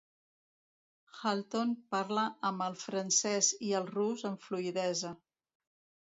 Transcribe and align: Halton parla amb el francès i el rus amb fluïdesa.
Halton 1.17 1.73
parla 1.95 2.23
amb 2.49 2.65
el 2.67 2.77
francès 2.85 3.49
i 3.67 3.69
el 3.81 3.85
rus 3.91 4.23
amb 4.31 4.47
fluïdesa. 4.47 5.13